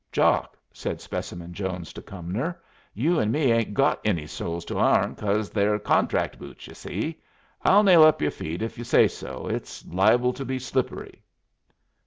[0.11, 2.59] "Jock," said Specimen Jones to Cumnor,
[2.95, 7.21] "you and me 'ain't got any soles to ourn because they're contract boots, y'u see.
[7.61, 9.45] I'll nail up yer feet if y'u say so.
[9.45, 11.21] It's liable to be slippery."